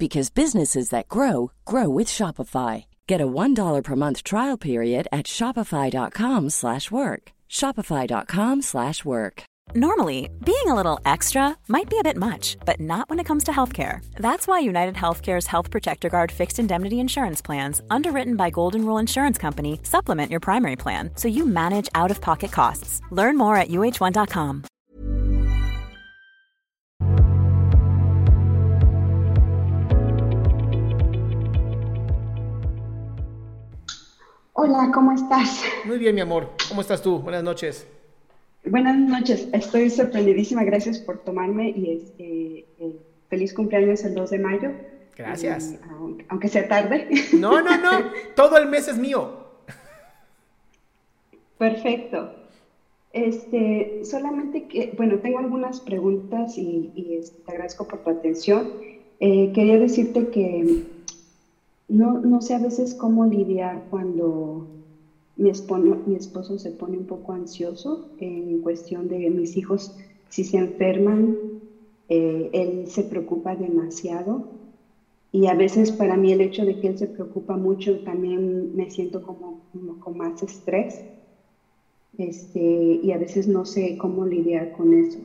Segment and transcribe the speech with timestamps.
[0.00, 2.86] because businesses that grow grow with Shopify.
[3.06, 7.22] Get a $1 per month trial period at shopify.com/work.
[7.48, 9.42] shopify.com/work.
[9.74, 13.44] Normally, being a little extra might be a bit much, but not when it comes
[13.44, 14.04] to healthcare.
[14.16, 18.98] That's why United Healthcare's Health Protector Guard fixed indemnity insurance plans, underwritten by Golden Rule
[18.98, 23.00] Insurance Company, supplement your primary plan so you manage out-of-pocket costs.
[23.12, 24.64] Learn more at uh1.com.
[34.62, 35.62] Hola, ¿cómo estás?
[35.86, 36.50] Muy bien, mi amor.
[36.68, 37.18] ¿Cómo estás tú?
[37.20, 37.86] Buenas noches.
[38.62, 39.48] Buenas noches.
[39.54, 40.64] Estoy sorprendidísima.
[40.64, 42.96] Gracias por tomarme y este, eh,
[43.30, 44.70] feliz cumpleaños el 2 de mayo.
[45.16, 45.72] Gracias.
[45.72, 47.08] Eh, aunque, aunque sea tarde.
[47.32, 48.10] No, no, no.
[48.36, 49.46] Todo el mes es mío.
[51.56, 52.34] Perfecto.
[53.14, 58.72] Este, solamente que, bueno, tengo algunas preguntas y, y, este, te agradezco por tu atención.
[59.20, 60.84] Eh, quería decirte que
[61.90, 64.66] no, no sé a veces cómo lidiar cuando
[65.36, 69.96] mi esposo, mi esposo se pone un poco ansioso en cuestión de mis hijos,
[70.28, 71.36] si se enferman,
[72.08, 74.44] eh, él se preocupa demasiado
[75.32, 78.90] y a veces para mí el hecho de que él se preocupa mucho también me
[78.90, 81.00] siento como, como con más estrés
[82.18, 82.60] este,
[83.02, 85.18] y a veces no sé cómo lidiar con eso.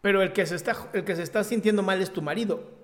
[0.00, 2.81] Pero el que se está, el que se está sintiendo mal es tu marido.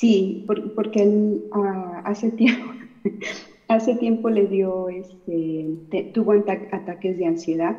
[0.00, 2.72] Sí, por, porque él uh, hace tiempo,
[3.68, 7.76] hace tiempo le dio, este, te, tuvo ataques de ansiedad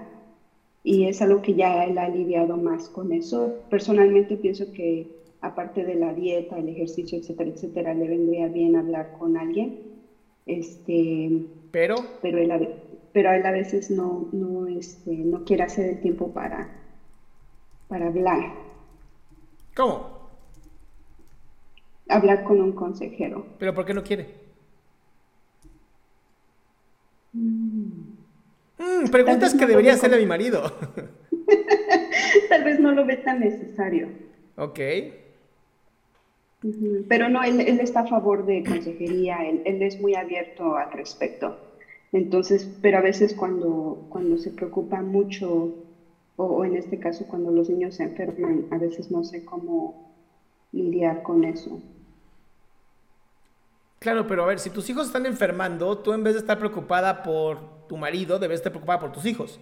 [0.84, 3.56] y es algo que ya él ha lidiado más con eso.
[3.72, 5.08] Personalmente pienso que
[5.42, 9.74] aparte de la dieta, el ejercicio, etcétera, etcétera, le vendría bien hablar con alguien.
[10.46, 11.28] Este,
[11.72, 12.60] pero, pero él a,
[13.14, 16.70] pero él a veces no, no, este, no quiere hacer el tiempo para,
[17.88, 18.54] para hablar.
[19.76, 20.21] ¿Cómo?
[22.12, 23.46] Hablar con un consejero.
[23.58, 24.28] ¿Pero por qué no quiere?
[27.34, 28.12] Mm.
[28.78, 30.64] Mm, preguntas que no debería hacerle a mi marido.
[32.50, 34.10] Tal vez no lo ve tan necesario.
[34.58, 34.80] Ok.
[36.64, 37.06] Uh -huh.
[37.08, 40.92] Pero no, él, él, está a favor de consejería, él, él, es muy abierto al
[40.92, 41.58] respecto.
[42.12, 45.74] Entonces, pero a veces cuando, cuando se preocupa mucho,
[46.36, 50.12] o, o en este caso cuando los niños se enferman, a veces no sé cómo
[50.72, 51.82] lidiar con eso.
[54.02, 57.22] Claro, pero a ver, si tus hijos están enfermando, tú en vez de estar preocupada
[57.22, 59.60] por tu marido, debes estar preocupada por tus hijos.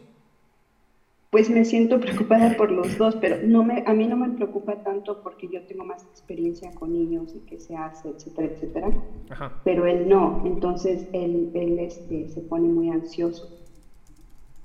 [1.30, 4.82] Pues me siento preocupada por los dos, pero no me, a mí no me preocupa
[4.82, 8.92] tanto porque yo tengo más experiencia con niños y qué se hace, etcétera, etcétera.
[9.30, 9.60] Ajá.
[9.66, 13.60] Pero él no, entonces él, él este, se pone muy ansioso.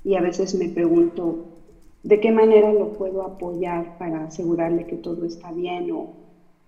[0.04, 1.46] Y a veces me pregunto,
[2.04, 6.12] ¿de qué manera lo puedo apoyar para asegurarle que todo está bien o,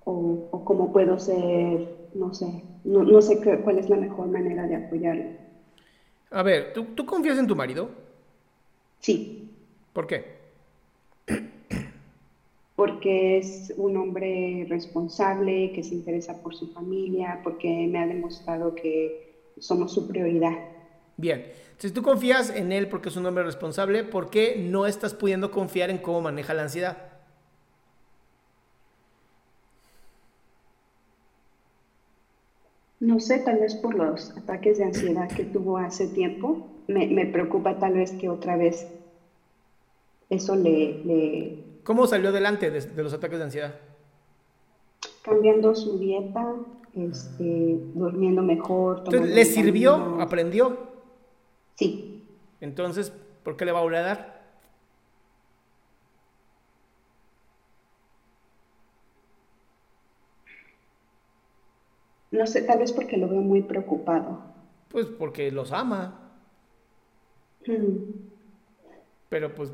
[0.05, 4.29] o, o cómo puedo ser, no sé, no, no sé qué, cuál es la mejor
[4.29, 5.37] manera de apoyarle.
[6.31, 7.91] A ver, ¿tú, ¿tú confías en tu marido?
[9.01, 9.51] Sí.
[9.93, 10.37] ¿Por qué?
[12.77, 18.75] Porque es un hombre responsable, que se interesa por su familia, porque me ha demostrado
[18.75, 20.53] que somos su prioridad.
[21.17, 21.47] Bien,
[21.79, 25.51] si tú confías en él porque es un hombre responsable, ¿por qué no estás pudiendo
[25.51, 27.16] confiar en cómo maneja la ansiedad?
[33.07, 36.67] No sé, tal vez por los ataques de ansiedad que tuvo hace tiempo.
[36.89, 38.89] Me, me preocupa tal vez que otra vez
[40.29, 41.65] eso le, le...
[41.85, 43.75] ¿Cómo salió adelante de, de, los ataques de ansiedad?
[45.23, 46.57] Cambiando su dieta,
[46.97, 49.05] este, durmiendo mejor.
[49.07, 50.21] Entonces, ¿le sirvió?
[50.21, 50.77] ¿Aprendió?
[51.77, 52.25] Sí.
[52.61, 53.13] Entonces,
[53.45, 54.36] ¿por qué le va a volver a dar?
[62.37, 64.41] No sé, tal vez porque lo veo muy preocupado.
[64.91, 66.21] Pues porque los ama.
[69.29, 69.73] Pero pues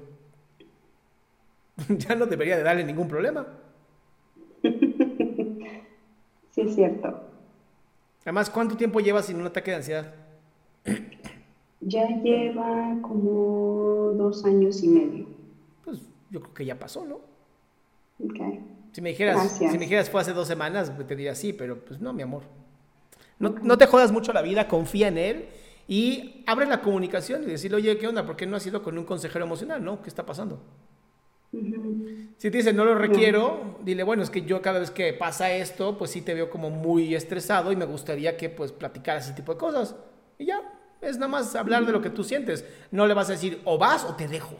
[1.89, 3.47] ya no debería de darle ningún problema.
[6.53, 7.19] Sí, es cierto.
[8.21, 10.15] Además, ¿cuánto tiempo llevas sin un ataque de ansiedad?
[11.85, 15.27] Ya lleva como dos años y medio.
[15.83, 16.01] Pues
[16.31, 17.17] yo creo que ya pasó, ¿no?
[18.23, 18.39] Ok.
[18.93, 19.73] Si me dijeras, Gracias.
[19.73, 22.43] si me dijeras fue hace dos semanas, te diría sí, pero pues no, mi amor.
[23.39, 25.49] No, no te jodas mucho la vida, confía en él
[25.89, 28.25] y abre la comunicación y decirle, oye, ¿qué onda?
[28.25, 29.83] ¿Por qué no has ido con un consejero emocional?
[29.83, 30.01] ¿No?
[30.03, 30.63] ¿Qué está pasando?
[31.51, 35.53] Si te dice no lo requiero, dile, bueno, es que yo cada vez que pasa
[35.53, 39.35] esto, pues sí te veo como muy estresado y me gustaría que pues platicaras ese
[39.35, 39.95] tipo de cosas.
[40.39, 40.63] Y ya,
[41.03, 42.65] es nada más hablar de lo que tú sientes.
[42.91, 44.57] No le vas a decir o vas o te dejo.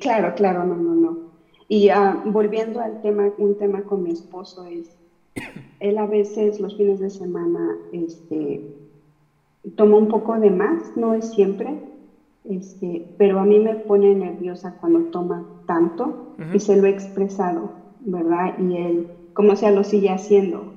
[0.00, 1.33] Claro, claro, no, no, no.
[1.68, 4.96] Y ah, volviendo al tema, un tema con mi esposo es,
[5.80, 8.60] él a veces los fines de semana, este,
[9.76, 11.74] toma un poco de más, no es siempre,
[12.44, 17.72] este, pero a mí me pone nerviosa cuando toma tanto y se lo he expresado,
[17.98, 18.54] ¿verdad?
[18.58, 20.74] Y él, como sea, lo sigue haciendo,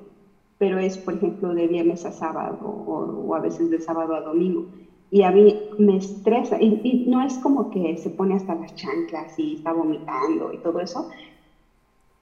[0.57, 4.21] pero es, por ejemplo, de viernes a sábado o, o a veces de sábado a
[4.21, 4.67] domingo.
[5.09, 8.75] Y a mí me estresa, y, y no es como que se pone hasta las
[8.75, 11.09] chanclas y está vomitando y todo eso,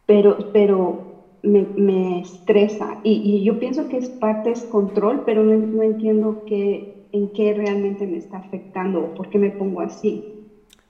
[0.06, 3.00] pero, pero me, me estresa.
[3.04, 7.30] Y, y yo pienso que es parte, es control, pero no, no entiendo qué, en
[7.30, 10.46] qué realmente me está afectando o por qué me pongo así.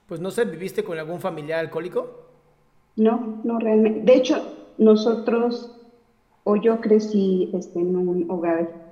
[0.06, 2.26] Pues no sé, ¿viviste con algún familiar alcohólico?
[2.96, 4.00] No, no realmente.
[4.00, 4.42] De hecho,
[4.78, 5.76] nosotros,
[6.44, 8.85] o yo crecí este, en un hogar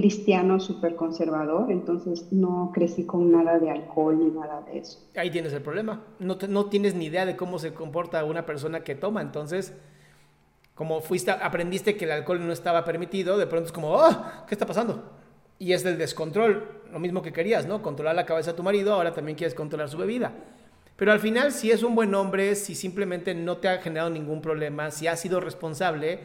[0.00, 5.00] cristiano súper conservador, entonces no crecí con nada de alcohol ni nada de eso.
[5.16, 6.04] Ahí tienes el problema.
[6.20, 9.22] No, te- no tienes ni idea de cómo se comporta una persona que toma.
[9.22, 9.72] Entonces,
[10.76, 14.44] como fuiste, aprendiste que el alcohol no estaba permitido, de pronto es como, ¡ah!
[14.46, 15.02] ¿Qué está pasando?
[15.58, 17.82] Y es del descontrol, lo mismo que querías, ¿no?
[17.82, 20.32] Controlar la cabeza de tu marido, ahora también quieres controlar su bebida.
[20.96, 24.40] Pero al final, si es un buen hombre, si simplemente no te ha generado ningún
[24.40, 26.20] problema, si ha sido responsable,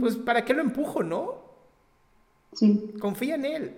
[0.00, 1.41] pues ¿para qué lo empujo, no?
[2.52, 2.92] Sí.
[3.00, 3.74] Confía en él.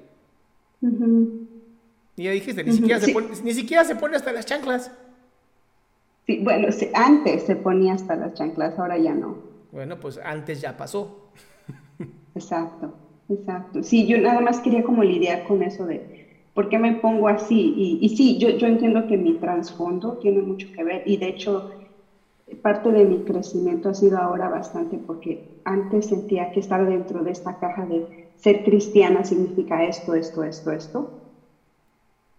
[2.17, 3.13] Y ya dijiste, ni, siquiera se sí.
[3.13, 4.93] pone, ni siquiera se pone hasta las chanclas.
[6.27, 9.39] Sí, bueno, antes se ponía hasta las chanclas, ahora ya no.
[9.73, 11.29] Bueno, pues antes ya pasó.
[12.35, 12.95] Exacto,
[13.29, 13.83] exacto.
[13.83, 17.75] Sí, yo nada más quería como lidiar con eso de por qué me pongo así.
[17.77, 21.29] Y, y sí, yo, yo entiendo que mi trasfondo tiene mucho que ver y de
[21.29, 21.71] hecho
[22.63, 27.33] parte de mi crecimiento ha sido ahora bastante porque antes sentía que estar dentro de
[27.33, 31.13] esta caja de ser cristiana significa esto, esto, esto, esto.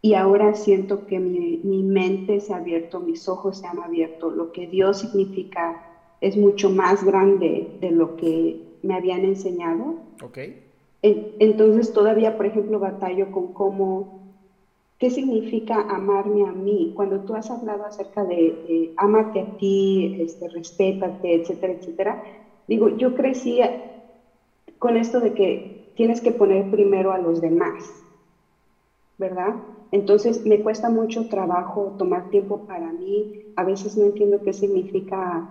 [0.01, 4.29] Y ahora siento que mi, mi mente se ha abierto, mis ojos se han abierto.
[4.31, 5.81] Lo que Dios significa
[6.21, 9.97] es mucho más grande de lo que me habían enseñado.
[10.21, 10.37] ¿Ok?
[11.01, 14.09] En- Entonces todavía, por ejemplo, batallo con cómo,
[14.99, 16.91] qué significa amarme a mí.
[16.95, 22.21] Cuando tú has hablado acerca de, de ámate a ti, este, respétate, etcétera, etcétera,
[22.67, 23.61] digo, yo crecí
[24.79, 27.83] con esto de que tienes que poner primero a los demás,
[29.17, 29.55] ¿verdad?
[29.91, 33.45] Entonces me cuesta mucho trabajo tomar tiempo para mí.
[33.55, 35.49] A veces no entiendo qué significa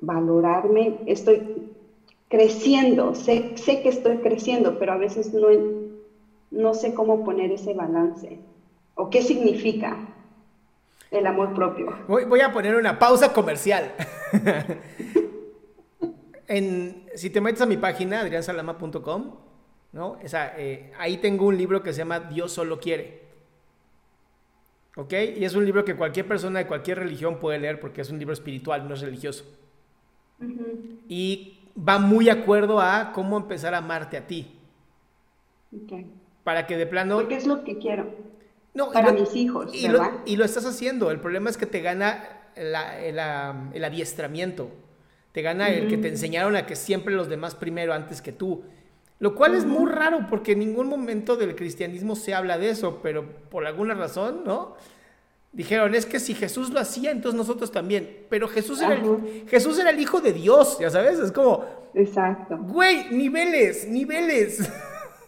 [0.00, 1.00] valorarme.
[1.06, 1.70] Estoy
[2.28, 8.38] creciendo, sé, que estoy creciendo, pero a veces no, sé cómo poner ese balance
[8.94, 9.96] o qué significa
[11.10, 11.92] el amor propio.
[12.06, 13.92] Voy, a poner una pausa comercial.
[17.16, 19.49] si te metes a mi página, adriansalama.com,
[19.92, 20.18] ¿no?
[20.22, 23.20] O sea, eh, ahí tengo un libro que se llama Dios solo quiere.
[24.96, 25.12] ¿Ok?
[25.36, 28.18] Y es un libro que cualquier persona de cualquier religión puede leer porque es un
[28.18, 29.44] libro espiritual, no es religioso.
[31.08, 34.58] Y va muy acuerdo a cómo empezar a amarte a ti.
[35.74, 36.04] Ok.
[36.44, 37.16] Para que de plano...
[37.18, 38.10] Porque es lo que quiero.
[38.74, 41.10] No, para lo- mis hijos, y lo, y lo estás haciendo.
[41.10, 42.24] El problema es que te gana
[42.56, 42.98] la-
[43.72, 44.70] el adiestramiento.
[45.32, 48.64] Te gana el que te enseñaron a que siempre los demás primero antes que tú.
[49.20, 53.00] Lo cual es muy raro porque en ningún momento del cristianismo se habla de eso,
[53.02, 54.74] pero por alguna razón, ¿no?
[55.52, 58.24] Dijeron, es que si Jesús lo hacía, entonces nosotros también.
[58.30, 61.18] Pero Jesús era, el, Jesús era el hijo de Dios, ya sabes.
[61.18, 64.70] Es como, Exacto, güey, niveles, niveles.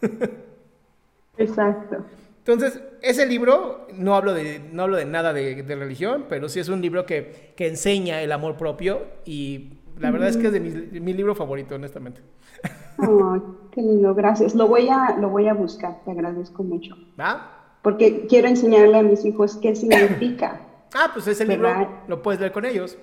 [1.36, 2.06] exacto.
[2.38, 6.60] Entonces, ese libro, no hablo de, no hablo de nada de, de religión, pero sí
[6.60, 10.52] es un libro que, que enseña el amor propio y la verdad es que es
[10.52, 12.20] de mi, mi libro favorito, honestamente.
[12.98, 13.40] Ay,
[13.72, 14.54] qué lindo, gracias.
[14.54, 16.96] Lo voy a, lo voy a buscar, te agradezco mucho.
[17.18, 17.50] ¿Va?
[17.82, 20.60] Porque quiero enseñarle a mis hijos qué significa.
[20.94, 21.78] Ah, pues ese ¿Verdad?
[21.78, 22.98] libro lo puedes leer con ellos.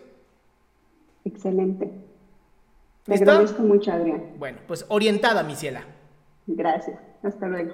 [1.25, 1.89] Excelente.
[3.03, 3.31] Te ¿Listo?
[3.31, 4.25] agradezco mucho, Adrián.
[4.38, 5.81] Bueno, pues orientada, mi ciela.
[6.46, 7.00] Gracias.
[7.24, 7.74] Hasta luego.